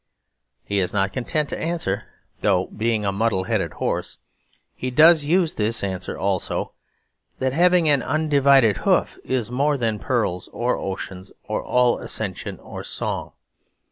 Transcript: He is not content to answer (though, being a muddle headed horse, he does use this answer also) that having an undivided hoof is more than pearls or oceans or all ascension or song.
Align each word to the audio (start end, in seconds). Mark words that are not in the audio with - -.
He 0.63 0.79
is 0.79 0.93
not 0.93 1.13
content 1.13 1.47
to 1.49 1.61
answer 1.63 2.05
(though, 2.39 2.65
being 2.75 3.05
a 3.05 3.11
muddle 3.11 3.43
headed 3.43 3.73
horse, 3.73 4.17
he 4.73 4.89
does 4.89 5.25
use 5.25 5.53
this 5.53 5.83
answer 5.83 6.17
also) 6.17 6.73
that 7.37 7.53
having 7.53 7.87
an 7.87 8.01
undivided 8.01 8.77
hoof 8.77 9.19
is 9.23 9.51
more 9.51 9.77
than 9.77 9.99
pearls 9.99 10.47
or 10.51 10.75
oceans 10.75 11.31
or 11.43 11.61
all 11.63 11.99
ascension 11.99 12.57
or 12.61 12.83
song. 12.83 13.33